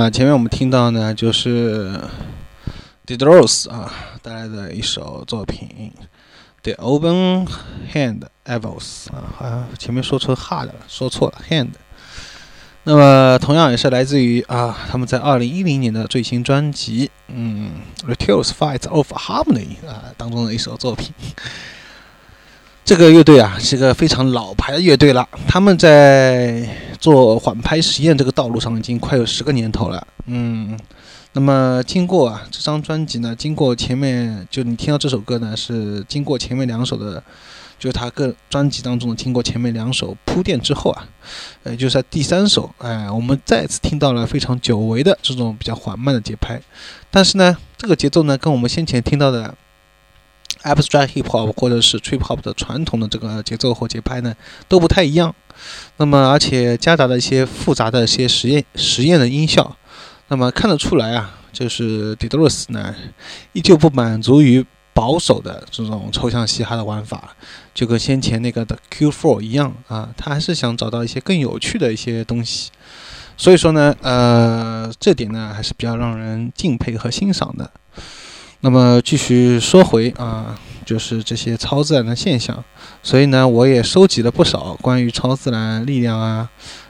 [0.09, 1.99] 前面我们听到呢，就是
[3.05, 3.91] d i d r o s 啊
[4.21, 5.91] 带来的一首作品
[6.73, 7.45] 《The Open
[7.93, 11.71] Hand Evils》啊，好像前面说成 Hard 了，说错了 Hand。
[12.83, 17.71] 那么同样也是来自于啊他们在二零一零年的最新专辑嗯
[18.09, 21.11] 《Rituals Fight of Harmony》啊当中的一首作品。
[22.85, 26.65] 这个乐队啊是个非常老牌的乐队了，他们在
[26.99, 30.05] 做缓拍实验这个道路上已经快有十个年头了。
[30.25, 30.77] 嗯，
[31.33, 37.21] 那么经过啊这张专辑呢，经过前面就你听到这首歌呢，是经过前面两首的，
[37.79, 41.07] 就是他个专辑当中经过前面两首铺垫之后啊，
[41.63, 46.61] 呃，就在第三首，哎，我们再次听到了非常久违的这种比较缓慢的节拍，
[47.09, 49.55] 但是呢，这个节奏呢，跟我们先前听到的。
[50.73, 54.35] Abstract Hip Hop 或者是 Trip Hop 的传统的这个节奏或节拍呢
[54.67, 55.33] 都不太一样，
[55.97, 59.75] 那么而且夹杂了一些复杂的一些实验实验的音效，
[60.27, 62.93] 那么看得出来啊，就是 d i d r o s 呢
[63.53, 67.35] 依旧不满足于保守的这种抽象嘻哈的玩法，
[67.73, 72.71] 就跟先前那个的 Q4 一样啊，他还是想找到一些更有趣的一些东西，
[73.37, 77.69] 所以说呢，呃，这点呢还是比较让人敬佩和欣赏的。
[78.67, 80.53] 那么继续说回啊，
[80.85, 82.61] 就是这些超自然的现象，
[83.01, 86.49] 所以呢，我也收集了不少关于超自然力量啊。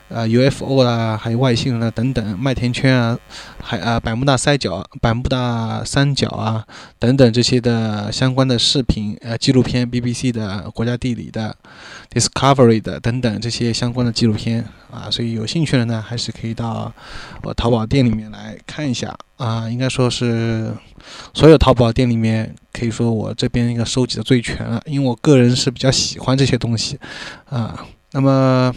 [0.10, 3.20] 呃，UFO 啦，还有外星人啊等等，麦田圈啊，
[3.62, 6.66] 还啊，百慕大三角、百慕大三角啊
[6.98, 11.54] 等等这些的相关的视频，呃，纪录片，BBC 的、国家地理的、
[12.10, 16.90] Discovery 的等等这些相关的纪录片啊，所以有兴趣的呢，还是可以到
[17.44, 19.70] 我淘宝店里面来看一下啊。
[19.70, 20.74] 应该说是
[21.34, 26.98] 所有淘宝店里面，可以说我这边应该收集的最全了，因为我个人是比较喜欢这些东西
[27.50, 27.86] 啊。
[28.14, 28.74] 那么。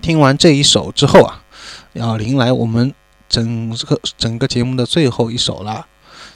[0.00, 1.42] 听完这一首之后啊，
[1.92, 2.94] 要迎来我们
[3.28, 5.86] 整个整个节目的最后一首了，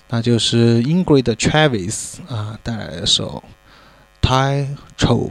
[0.09, 3.43] 那就是 Ingrid Travis 啊带来的首
[4.27, 5.31] 《Tie Trope》。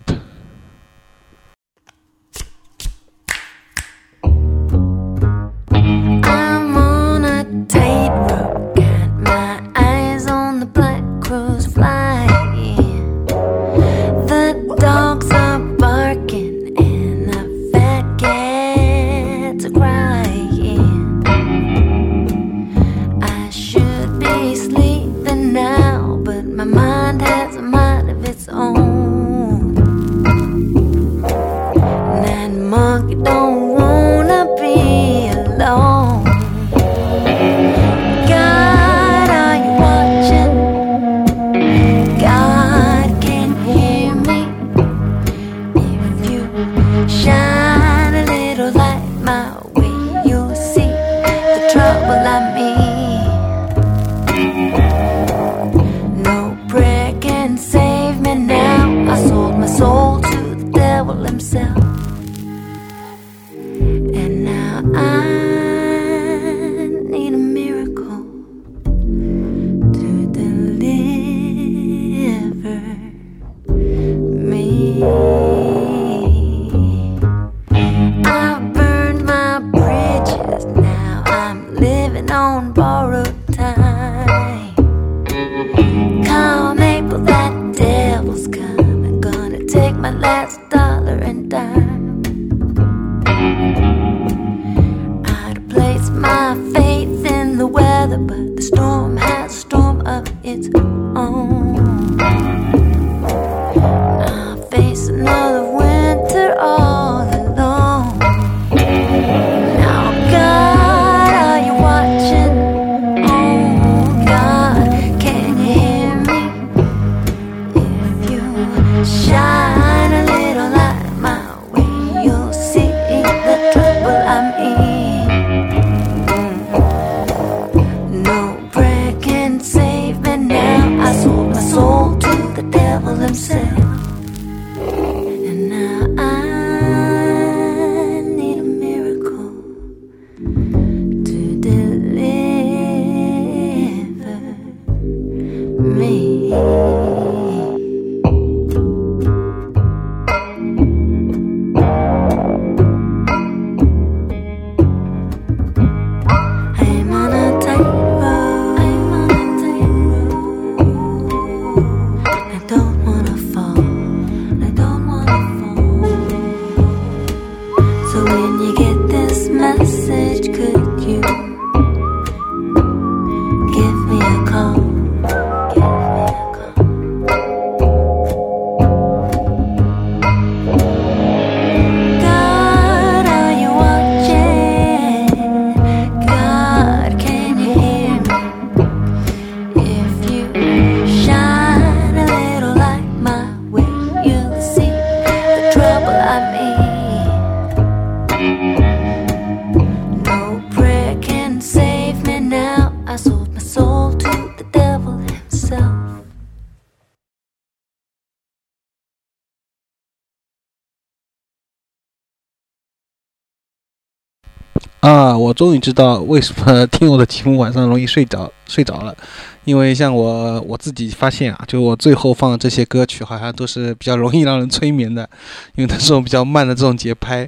[215.61, 219.15] 终于知道为什么听我的节目晚上容易睡着 睡着了，
[219.63, 225.29] 因为像我我自己发现啊，就我最后放的这些歌曲好像都是比较容易让人催眠的，
[225.77, 227.47] 因为它这种比较慢的这种节拍，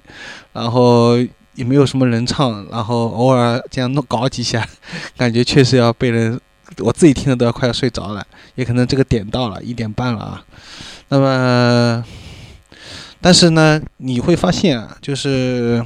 [0.51, 1.17] 然后
[1.55, 4.63] 也没有什么人唱，然后偶尔这样弄搞几下，
[5.17, 6.39] 感觉确实要被人，
[6.81, 10.45] 我自己听的都要快要睡着了，也可能这个点到了一点半了啊，
[11.09, 12.05] 那么，
[13.19, 15.83] 但是呢，你会发现啊，就是。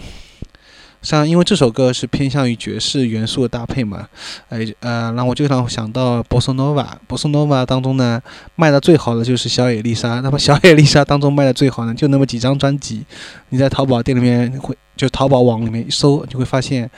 [1.07, 4.05] 像因为这首歌是偏向于爵士元素的搭配嘛，
[4.49, 8.21] 哎呃，让我就想想到 Bossa Nova，Bossa Nova 当中呢
[8.55, 13.05] 卖的最好的就是小野丽莎，那么小野丽莎当中卖的最好呢就那么几张专辑，
[13.47, 14.75] 你在淘宝店里面会。
[14.97, 16.89] 就淘宝网里面一搜，就会发现，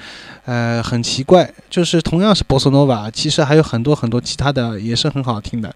[0.45, 5.71] 呃，很奇怪，就是同样是波斯诺瓦，其实还有很多很多其他的也是很好听的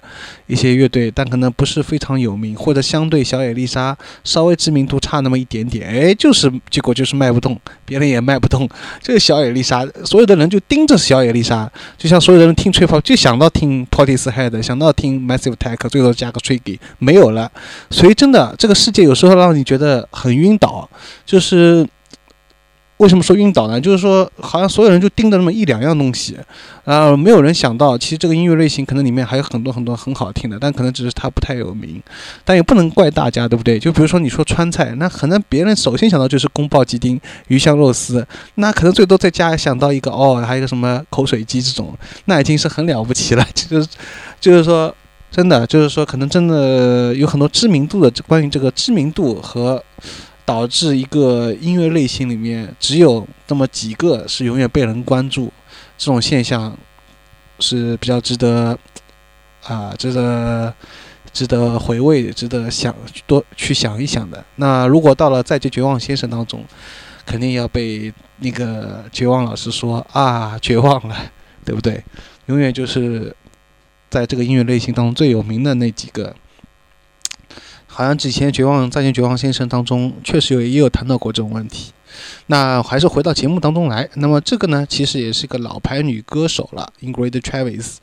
[0.48, 8.68] 一些乐队，但可能不是非常有名，或者相对小野丽莎稍微知名度差那么一点点，哎，就是结果就是卖不动，别人也卖不动。
[9.04, 17.52] 这个小野丽莎，所有的人就盯着小野丽莎，就像所有的人听吹泡，就想到听 Portishead，想到听 Massive Attack，最多加个 Tricky，没有了。
[17.90, 20.90] 所以真的，这个世界有时候让你觉得很晕倒，
[21.26, 21.88] 就是。
[23.04, 23.82] 为什么说晕倒呢？
[23.82, 26.38] 就是说，好像所有人就盯着那么一两样东西，
[26.86, 32.01] 啊，没有人想到，其实这个音乐类型可能里面还有很多很多很好听的，但可能只是它不太有名。
[32.45, 33.78] 但也不能怪大家，对不对？
[33.78, 38.26] 就比如说你说川菜，那可能别人首先想到就是宫保鸡丁、鱼香肉丝，
[38.56, 41.93] 那可能最多再加想到一个哦，还有一个什么口水鸡这种，
[42.24, 43.45] 那已经是很了不起了。
[43.54, 43.88] 就是，
[44.39, 44.95] 就是说，
[45.30, 49.84] 真的，就是说，可能真的有很多知名度的，关于这个知名度和。
[50.46, 55.52] 导致一个音乐类型里面只有那么几个是永远被人关注，
[55.98, 56.78] 这种现象
[57.60, 58.78] 是比较值得
[59.64, 60.74] 啊，值得
[61.32, 62.94] 值得回味、值得想
[63.26, 64.44] 多去想一想的。
[64.58, 66.64] 那如果到了《再见绝望先生》当中，
[67.26, 71.16] 肯定要被那个绝望老师说啊，绝望了，
[71.64, 72.04] 对不对？
[72.48, 73.34] 永远就是
[74.10, 76.36] 在这个音乐类型当中最有名的那几个。
[77.96, 81.91] 好像之前《绝望再见绝望先生》当中确实有也有谈到过这种问题。
[82.48, 84.08] 那还是回到节目当中来。
[84.16, 87.96] 那么这个呢，其实也是一个老牌女歌手了，Ingrid Travis。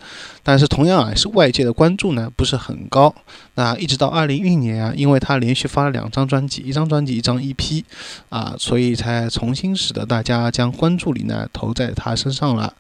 [0.43, 3.15] 但是同样啊，是外界的关注呢不是很高。
[3.55, 7.85] 那一直到二零一一年啊，因为她连续发了两张专辑，一张专辑一张 EP，
[8.31, 12.73] 啊，所以才重新使得大家将关注力呢投在她身上了。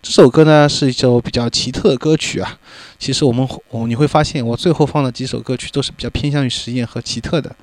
[0.00, 2.56] 这首歌呢是一首比较奇特的歌曲啊。
[3.00, 7.54] 其实我们我你会发现，我最后放的几首歌曲都是比较偏向于实验和奇特的。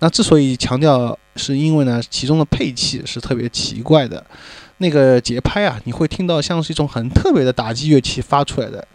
[0.00, 4.24] 那之所以强调，是因为呢，其中的配器是特别奇怪的，
[4.78, 8.86] 那个节拍啊，你会听到像是一种很特别的打击乐器发出来的，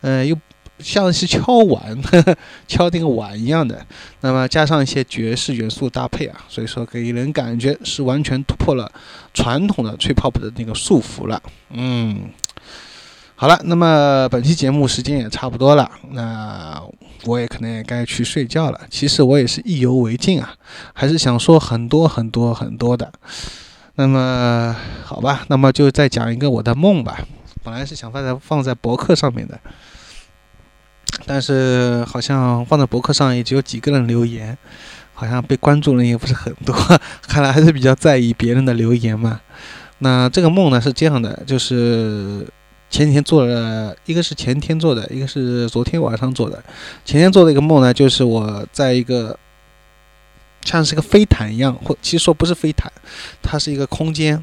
[0.00, 0.36] 呃，又
[0.78, 1.96] 像是敲碗，
[2.68, 3.84] 敲那个碗一样的。
[4.20, 8.90] 那么加上一些爵士元素搭配啊，所以说给人感觉是完全突破了
[9.34, 11.42] 传统的吹 pop 的那个束缚了。
[11.70, 12.30] 嗯。
[13.40, 16.82] 好了，那么本期节目时间也差不多了，那
[17.28, 18.80] 我也可能也该去睡觉了。
[18.88, 20.54] 其实我也是意犹未尽啊，
[20.94, 23.12] 还是想说很多很多很多的。
[23.96, 24.74] 那么
[25.04, 27.20] 好吧，那么就再讲一个我的梦吧。
[27.62, 29.60] 本来是想放在放在博客上面的，
[31.26, 34.56] 但是好像放在博客上也只有几个人留言，
[35.12, 36.74] 好像被关注人也不是很多。
[37.28, 39.40] 看来还是比较在意别人的留言嘛。
[39.98, 42.46] 那这个梦呢是这样的，就是。
[42.90, 46.62] 前几天做了一个是前天做的，一个是昨天晚上做的。
[47.04, 49.38] 前天做的一个梦呢，就是我在一个
[50.64, 52.90] 像是个飞毯一样，或其实说不是飞毯，
[53.42, 54.42] 它是一个空间，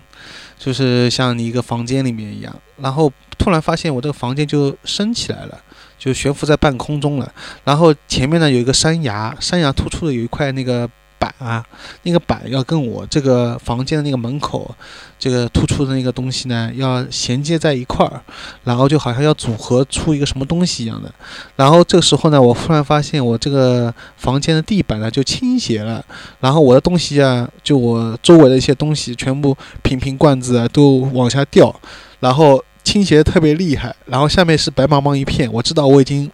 [0.58, 2.56] 就是像你一个房间里面一样。
[2.78, 5.60] 然后突然发现我这个房间就升起来了，
[5.98, 7.34] 就悬浮在半空中了。
[7.64, 10.90] 然后前面呢有一个山崖，山崖突出的有一块那个。
[11.18, 11.66] 板啊，
[12.04, 14.74] 那个板要跟我这个房间的那个门口，
[15.18, 18.22] 这个突出的那个东西呢，要衔接在一块儿，
[18.64, 21.14] 然后就好像要组合出一个什么东西一样的。
[21.56, 26.04] 然后这个时候呢，我忽然发现我这个房间的地板呢就倾斜了，
[26.40, 31.74] 然后我的东西啊，就我周围的一些东西，全部瓶瓶罐子啊都往下掉，
[32.20, 35.52] 然后倾斜特别厉害，然后下面是白茫茫一片。
[35.52, 36.30] 我知道我已经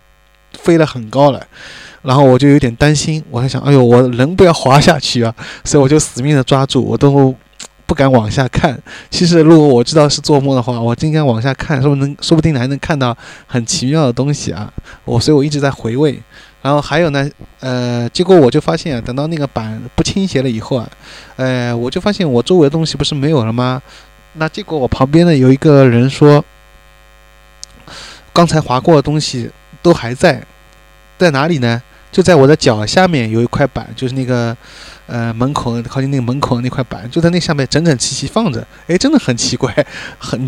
[0.53, 1.47] 飞了很高了。
[2.01, 5.33] 然后我就有点担心，我还想，哎呦，我人不要滑下去啊！
[5.63, 7.35] 所以我就死命的抓住，我都
[7.85, 8.81] 不敢往下看。
[9.09, 14.71] 其实如果我知道是做梦的话，我应该往下看，说不能，说不定还能看到很奇妙的东西啊！
[15.05, 16.19] 我所以，我一直在回味。
[16.63, 17.29] 然后还有呢，
[17.59, 20.89] 呃，结果我就发现，等到那个板不倾斜了以后啊，
[21.35, 23.81] 呃，我就发现我周围的东西不是没有了吗？
[24.33, 26.43] 那结果我旁边呢有一个人说，
[28.31, 29.51] 刚才划过的东西
[29.83, 30.43] 都还在。
[31.17, 31.79] 在哪里呢？
[32.11, 34.55] 就在我的脚下面有一块板，就是那个
[35.07, 38.65] 呃门口靠近那个门口那块板，就在那下面整整齐齐放着。
[38.87, 39.73] 哎，真的很奇怪，
[40.19, 40.39] 很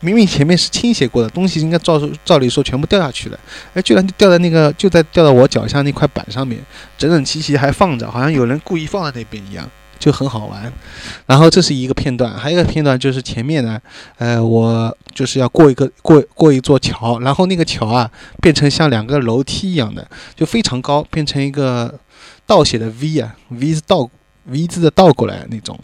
[0.00, 3.40] 明明前面是倾斜过的东西，应该照照理说全部掉下去了，
[3.74, 6.60] 哎，居然就掉在那个就在掉到我脚下那块板上面，
[6.96, 9.68] 整整齐齐还放着，好像有人故意放在那边一样。
[9.98, 10.72] 就很好玩，
[11.26, 13.80] 然后这是一个片段，还有一个片段就是前面呢，
[14.18, 21.98] 呃，我就是要过一个过过一座桥，然后那个桥啊变成像两个楼梯一样的，就非常高，变成一个
[22.46, 24.08] 倒写的 V 啊，V 字倒
[24.44, 25.78] V 字的倒过来那种。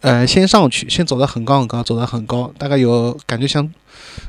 [0.00, 3.68] 呃，先上去，先走得很高很高，走得很高，大概有感觉像，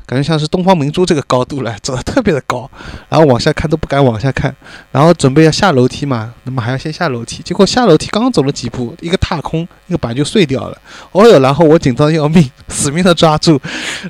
[0.06, 2.70] 感觉像是东方明珠这个高度了，走的特别的高，
[3.08, 4.54] 然后往下看都不敢往下看，
[4.92, 10.78] 然后准备要下楼梯嘛，那么还要先下楼梯，结果下楼梯刚走了几步，一个踏空，那个板就碎掉了，
[11.12, 13.60] 哦哟，然后我紧张要命，死命的抓住，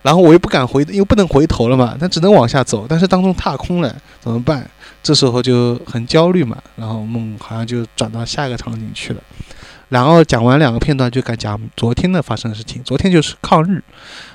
[0.03, 4.68] 然后我又不敢回，又不能回头了嘛，那只能往下走，但是当中踏空了，怎么办？
[5.03, 9.20] 这时候就很焦虑嘛，然后梦好像就转到下一个场景去了。
[9.89, 12.83] 然后讲完两个片段，就敢讲昨天的发生的事情。
[12.83, 13.83] 昨天就是抗日，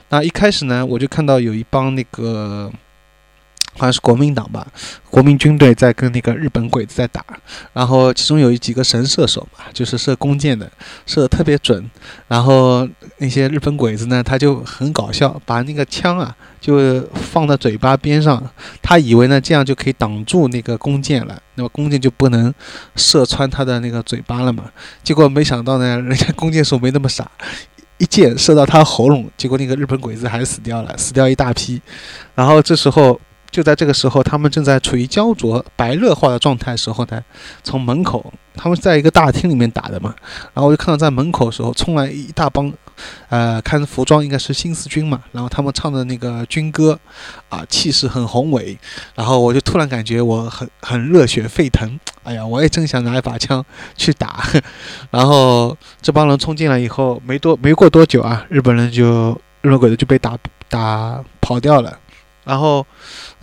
[0.10, 2.72] 那一开始呢，我就看到有一帮那个。
[3.76, 4.68] 好像是国民党吧，
[5.10, 7.26] 国民军队在跟那个日本鬼子在打，
[7.74, 10.72] 然后其中有几个神射手嘛，就是射弓箭的，
[11.08, 11.90] 射的特别准。
[12.28, 12.88] 然后
[13.18, 18.48] 那些日本鬼子呢，他就很搞笑，把那个枪啊就放在嘴巴边上，
[18.80, 22.54] 他以为呢这样就可以挡住那个弓箭了，那么弓箭就不能
[22.96, 24.66] 射穿他的那个嘴巴了嘛。
[25.02, 27.32] 结果没想到呢，人家弓箭手没那么傻，
[28.04, 31.82] 一箭射到他喉咙，结果那个日本鬼子还死掉了，死掉一大批。
[32.36, 33.18] 然后这时候。
[33.54, 37.24] 就在这个时候，他们正在处于焦灼、白热化的状态时候呢，
[37.64, 40.16] 从门口，他们在一个大厅里面打的嘛，
[40.56, 42.74] 然后我就看到在门口的时候冲来一大帮，
[43.30, 47.00] 呃，看服装应该是新四军嘛，然后他们唱的那个军歌，
[47.50, 48.76] 啊，气势很宏伟，
[49.14, 53.64] 然后我就突然感觉我很很热血沸腾，哎呀，我也正想拿一把枪
[53.96, 54.44] 去打，
[55.12, 60.36] 然后这帮人冲进来以后，没多没过多久啊，日本人就日本鬼子就被打
[60.68, 62.00] 打跑掉了。
[62.46, 62.86] 然后，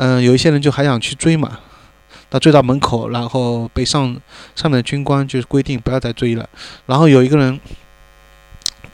[0.02, 1.58] 嗯，有一些人就还想去追嘛，
[2.30, 4.16] 他追到门口，然后被上
[4.56, 6.48] 上面的军官就是规定不要再追了。
[6.86, 7.60] 然后有一个人，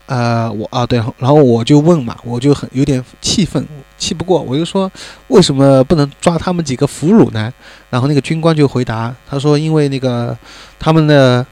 [0.07, 3.65] 呃，我啊对，然后我就问嘛，我就很有点气愤，
[3.97, 4.91] 气不过，我就说
[5.29, 7.53] 为什么不能抓他们几个俘虏呢？
[7.89, 10.37] 然后那个军官就回答，他说因为那个
[10.81, 11.47] 他们的，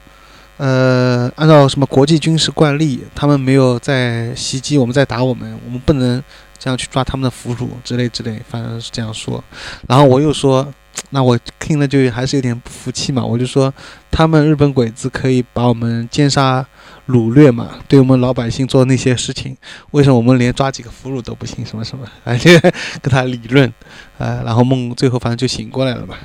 [0.57, 6.21] 呃，按照什么国际军事惯例，他们没有在袭击我们，在打我们，我们不能。
[6.57, 9.43] 这样去抓他们的俘虏之类之类，反正是这样说。
[9.87, 10.73] 然后我又说，
[11.11, 13.23] 那我听了就还是有点不服气嘛。
[13.23, 13.73] 我就说，
[14.09, 16.65] 他们日本鬼子可以把我们奸杀
[17.07, 19.55] 掳掠嘛，对我们老百姓做那些事情，
[19.91, 21.65] 为什么我们连抓几个俘虏都不行？
[21.65, 22.07] 什么什么？
[22.23, 22.59] 而且
[23.01, 23.71] 跟他理论，
[24.17, 26.15] 呃，然后梦最后反正就醒过来了嘛。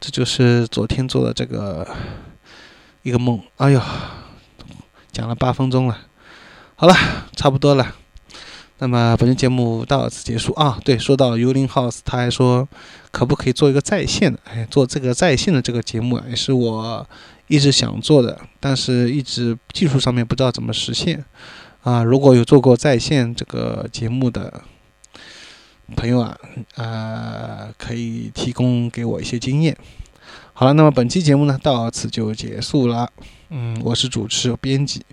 [0.00, 1.84] 这就是昨天做的这个
[3.02, 3.40] 一个梦。
[3.56, 3.80] 哎呦，
[5.10, 5.98] 讲了八分钟了，
[6.76, 6.94] 好了，
[7.34, 7.94] 差不多了。
[8.80, 10.78] 那么本期节目到此结束啊！
[10.84, 12.68] 对，说到幽灵 house，他还说
[13.10, 14.38] 可不可以做一个在线的？
[14.44, 17.04] 哎，做这个在线的这个节目啊，也是我
[17.48, 21.24] 一直想做的，但是一直技术上面不知道怎么实现
[21.82, 22.04] 啊。
[22.04, 24.62] 如果有做过在线这个节目的
[25.96, 26.38] 朋友啊，
[26.76, 29.76] 呃，可以提供给我一些经验。
[30.52, 33.10] 好了，那么本期节目呢到此就结束了。
[33.50, 35.04] 嗯，我是主持编辑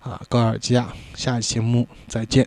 [0.00, 2.44] 啊高尔基亚，下期节目再见。